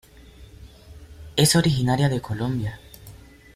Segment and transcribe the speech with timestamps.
[1.35, 2.79] Es originaria de Colombia.